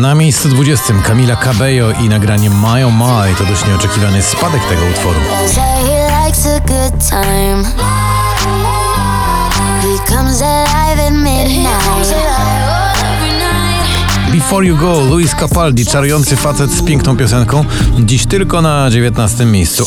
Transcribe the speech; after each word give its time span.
Na 0.00 0.14
miejscu 0.14 0.48
20 0.48 0.94
Camila 1.02 1.36
Cabello 1.36 1.92
i 1.92 2.08
nagranie 2.08 2.50
My 2.50 2.86
Oh 2.86 2.94
My 2.94 3.34
to 3.34 3.44
dość 3.44 3.66
nieoczekiwany 3.66 4.22
spadek 4.22 4.62
tego 4.68 4.82
utworu. 4.90 5.20
Before 14.32 14.66
You 14.66 14.76
Go, 14.76 15.00
Luis 15.00 15.34
Capaldi, 15.34 15.86
czarujący 15.86 16.36
facet 16.36 16.70
z 16.70 16.82
piękną 16.82 17.16
piosenką, 17.16 17.64
dziś 17.98 18.26
tylko 18.26 18.62
na 18.62 18.90
19 18.90 19.44
miejscu. 19.44 19.86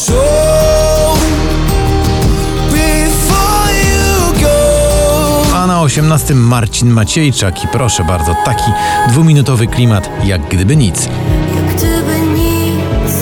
18 5.83 6.35
Marcin 6.35 6.89
Maciejczak 6.89 7.63
i 7.63 7.67
proszę 7.67 8.03
bardzo, 8.03 8.35
taki 8.45 8.71
dwuminutowy 9.09 9.67
klimat 9.67 10.09
jak 10.23 10.49
gdyby 10.49 10.75
nic. 10.75 11.09
Jak 11.55 11.75
gdyby 11.75 12.19
nic. 12.19 13.13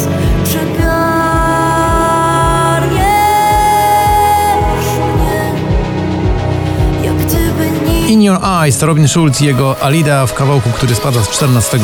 Jak 7.03 7.17
gdyby 7.17 7.71
In 8.07 8.21
Your 8.21 8.39
Eyes 8.45 8.77
to 8.77 8.85
Robin 8.85 9.07
Schulz 9.07 9.41
i 9.41 9.45
jego 9.45 9.75
Alida 9.81 10.25
w 10.25 10.33
kawałku, 10.33 10.69
który 10.69 10.95
spada 10.95 11.23
z 11.23 11.29
14 11.29 11.79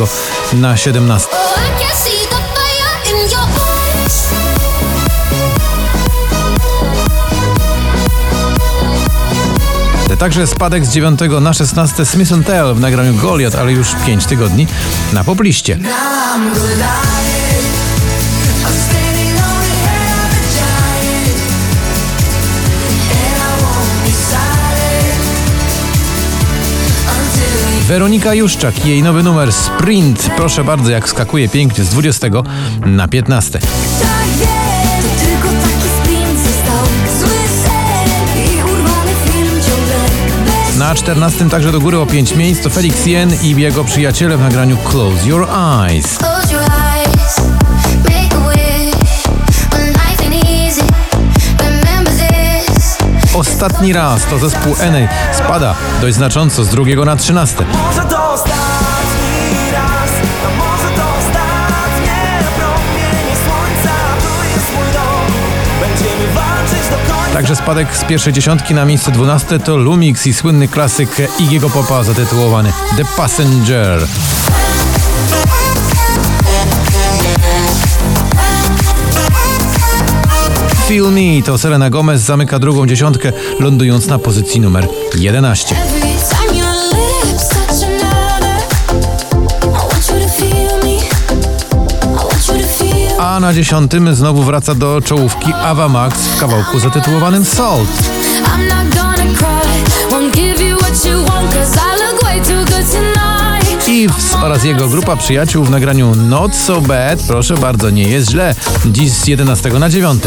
na 0.53 0.77
17. 0.77 1.27
Także 10.19 10.47
spadek 10.47 10.85
z 10.85 10.89
9 10.91 11.19
na 11.41 11.53
16 11.53 12.05
Smith 12.05 12.31
Tell 12.45 12.75
w 12.75 12.79
nagraniu 12.79 13.13
Goliath, 13.13 13.55
ale 13.55 13.71
już 13.71 13.87
5 14.05 14.25
tygodni 14.25 14.67
na 15.13 15.23
popliście. 15.23 15.79
Weronika 27.87 28.33
Juszczak 28.33 28.85
i 28.85 28.89
jej 28.89 29.03
nowy 29.03 29.23
numer 29.23 29.53
Sprint. 29.53 30.29
Proszę 30.37 30.63
bardzo, 30.63 30.91
jak 30.91 31.09
skakuje 31.09 31.49
pięknie 31.49 31.83
z 31.83 31.89
20 31.89 32.27
na 32.85 33.07
15. 33.07 33.59
Na 40.87 40.95
14 40.95 41.49
także 41.49 41.71
do 41.71 41.79
góry 41.79 41.99
o 41.99 42.05
5 42.05 42.35
miejsc 42.35 42.63
to 42.63 42.69
Felix 42.69 43.05
Jen 43.05 43.33
i 43.43 43.61
jego 43.61 43.83
przyjaciele 43.83 44.37
w 44.37 44.41
nagraniu 44.41 44.77
Close 44.77 45.27
Your 45.27 45.47
Eyes. 45.49 46.17
Ostatni 53.33 53.93
raz 53.93 54.25
to 54.25 54.39
zespół 54.39 54.75
Enej 54.79 55.07
spada 55.33 55.75
dość 56.01 56.15
znacząco 56.15 56.63
z 56.63 56.69
drugiego 56.69 57.05
na 57.05 57.15
13. 57.15 57.65
Także 67.37 67.55
spadek 67.55 67.97
z 67.97 68.03
pierwszej 68.03 68.33
dziesiątki 68.33 68.73
na 68.73 68.85
miejsce 68.85 69.11
12 69.11 69.59
to 69.59 69.77
Lumix 69.77 70.27
i 70.27 70.33
słynny 70.33 70.67
klasyk 70.67 71.09
Iggy'ego 71.39 71.69
Popa 71.69 72.03
zatytułowany 72.03 72.73
The 72.97 73.05
Passenger. 73.17 74.07
Feel 80.87 81.11
Me 81.11 81.43
to 81.45 81.57
Selena 81.57 81.89
Gomez 81.89 82.21
zamyka 82.21 82.59
drugą 82.59 82.87
dziesiątkę, 82.87 83.31
lądując 83.59 84.07
na 84.07 84.19
pozycji 84.19 84.61
numer 84.61 84.87
11. 85.15 85.75
A 93.27 93.39
na 93.39 93.53
dziesiątym 93.53 94.15
znowu 94.15 94.43
wraca 94.43 94.75
do 94.75 95.01
czołówki 95.01 95.53
Ava 95.53 95.89
Max 95.89 96.19
w 96.19 96.39
kawałku 96.39 96.79
zatytułowanym 96.79 97.45
Salt. 97.45 97.89
Eves 103.87 104.35
oraz 104.43 104.63
jego 104.63 104.87
grupa 104.87 105.15
przyjaciół 105.15 105.65
w 105.65 105.69
nagraniu 105.69 106.15
Not 106.15 106.55
So 106.55 106.81
Bad, 106.81 107.19
proszę 107.27 107.57
bardzo, 107.57 107.89
nie 107.89 108.03
jest 108.03 108.29
źle, 108.29 108.55
dziś 108.85 109.11
z 109.11 109.27
11 109.27 109.69
na 109.69 109.89
9. 109.89 110.23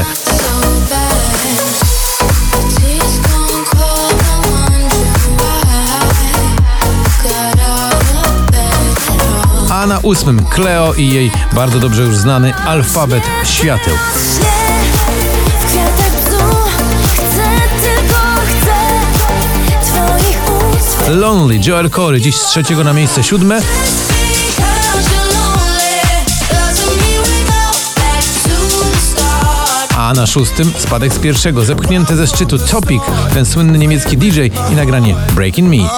ósmym 10.02 10.44
Cleo 10.44 10.94
i 10.94 11.08
jej 11.08 11.30
bardzo 11.52 11.78
dobrze 11.78 12.02
już 12.02 12.16
znany 12.16 12.54
alfabet 12.54 13.22
świateł. 13.44 13.94
Lonely 21.08 21.60
Joel 21.66 21.90
Corey 21.90 22.20
dziś 22.20 22.36
z 22.36 22.46
trzeciego 22.46 22.84
na 22.84 22.92
miejsce 22.92 23.22
siódme, 23.22 23.60
a 29.96 30.12
na 30.14 30.26
szóstym 30.26 30.72
spadek 30.78 31.14
z 31.14 31.18
pierwszego, 31.18 31.64
zepchnięty 31.64 32.16
ze 32.16 32.26
szczytu 32.26 32.58
Topic, 32.58 33.02
ten 33.34 33.46
słynny 33.46 33.78
niemiecki 33.78 34.16
DJ 34.16 34.40
i 34.72 34.74
nagranie 34.76 35.14
Breaking 35.34 35.70
Me. 35.70 35.88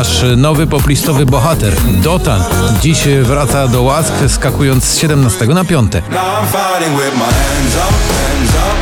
Nasz 0.00 0.24
nowy 0.36 0.66
poplistowy 0.66 1.26
bohater, 1.26 1.72
Dotan. 2.02 2.44
Dziś 2.82 3.08
wraca 3.22 3.68
do 3.68 3.82
łask, 3.82 4.12
skakując 4.28 4.84
z 4.84 4.98
17 4.98 5.46
na 5.46 5.64
5. 5.64 5.92
Now 5.92 6.02
I'm 6.02 6.46
fighting 6.46 6.96
with 6.98 7.14
my 7.14 7.24
hands 7.24 7.74
up, 7.76 7.94
hands 8.12 8.50
up. 8.50 8.76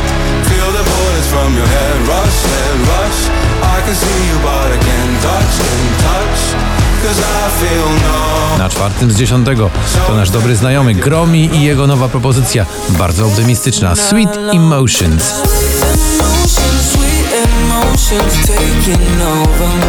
Feel 0.49 0.71
the 0.71 0.83
bullets 0.89 1.27
from 1.27 1.57
your 1.57 1.67
head 1.67 1.99
rush, 2.07 2.39
head 2.43 2.79
rush. 2.79 3.19
I 3.77 3.85
can 3.85 3.95
see 3.95 4.27
you, 4.29 4.39
but 4.41 4.71
I 4.75 4.85
can't 4.85 5.21
touch, 5.21 5.53
can't 5.57 5.99
touch. 6.03 6.39
Cause 7.03 7.19
I 7.19 7.65
feel 7.65 7.89
no. 8.07 8.57
Na 8.57 8.69
czwartym 8.69 9.11
z 9.11 9.17
10 9.17 9.47
to 10.07 10.15
nasz 10.15 10.29
dobry 10.29 10.55
znajomy 10.55 10.93
Gromi 10.95 11.49
i 11.53 11.61
jego 11.61 11.87
nowa 11.87 12.09
propozycja, 12.09 12.65
bardzo 12.89 13.25
optymistyczna, 13.25 13.95
Sweet. 13.95 14.37
Emotions, 14.53 15.33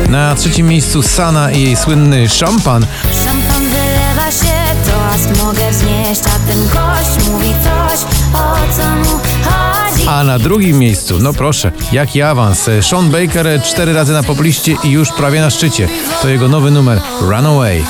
Na 0.09 0.35
trzecim 0.35 0.69
miejscu 0.69 1.03
Sana 1.03 1.51
i 1.51 1.63
jej 1.63 1.77
słynny 1.77 2.29
szampan, 2.29 2.87
Szampan 3.25 3.63
wylewa 3.63 4.31
się, 4.31 4.91
toast 4.91 5.45
mogę 5.45 5.71
wznieść 5.71 6.21
A 6.27 6.49
ten 6.49 6.63
gość 6.69 7.29
mówi 7.29 7.55
coś, 7.65 8.01
o 8.35 8.77
co 8.77 8.97
mu 8.97 9.19
chodzi 9.45 9.71
a 10.07 10.25
na 10.25 10.39
drugim 10.39 10.79
miejscu, 10.79 11.19
no 11.19 11.33
proszę, 11.33 11.73
jaki 11.93 12.23
awans, 12.23 12.71
Sean 12.81 13.11
Baker 13.11 13.63
cztery 13.63 13.93
razy 13.93 14.13
na 14.13 14.23
popliście 14.23 14.77
i 14.85 14.91
już 14.91 15.13
prawie 15.13 15.41
na 15.41 15.51
szczycie. 15.51 15.89
To 16.23 16.29
jego 16.29 16.49
nowy 16.49 16.71
numer 16.71 17.01
Runaway. 17.21 17.85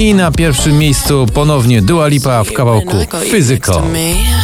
I 0.00 0.14
na 0.14 0.30
pierwszym 0.30 0.78
miejscu 0.78 1.26
ponownie 1.34 1.82
Dua 1.82 2.08
Lipa 2.08 2.44
w 2.44 2.52
kawałku. 2.52 2.96
Me. 3.92 4.39